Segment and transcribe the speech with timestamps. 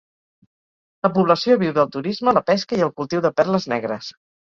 [1.07, 4.09] La població viu del turisme, la pesca i el cultiu de perles negres.